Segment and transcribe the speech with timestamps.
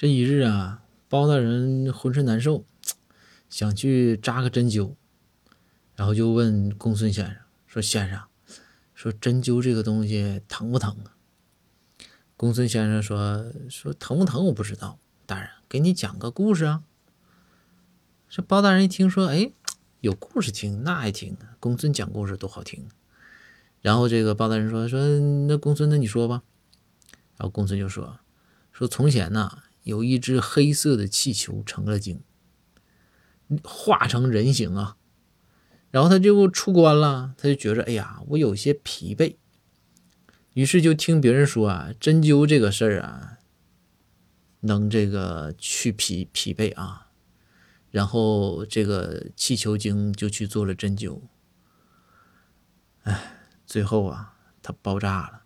[0.00, 2.64] 这一日啊，包大人浑身难受，
[3.50, 4.94] 想去扎个针灸，
[5.94, 7.36] 然后就问公孙先生
[7.66, 8.18] 说：“先生，
[8.94, 11.12] 说针灸这个东西疼不疼啊？”
[12.38, 16.82] 公孙先生说：“说疼不疼我不知道，大人给你讲个故事啊。”
[18.30, 19.52] 这包大人一听说，哎，
[20.00, 21.36] 有故事听，那爱听。
[21.58, 22.88] 公孙讲故事多好听。
[23.82, 24.98] 然后这个包大人说：“说
[25.46, 26.42] 那公孙，那你说吧。”
[27.36, 28.18] 然后公孙就说
[28.72, 29.58] ：“说从前呢，
[29.90, 32.22] 有一只黑色的气球成了精，
[33.64, 34.96] 化成人形啊。
[35.90, 39.34] 然后他就出关了，他就觉着，哎呀，我有些疲惫。
[40.54, 43.38] 于是就听别人说啊，针灸这个事儿啊，
[44.60, 47.08] 能这个去疲疲惫啊。
[47.90, 51.22] 然后这个气球精就去做了针灸。
[53.02, 55.42] 哎，最后啊，它爆炸了。”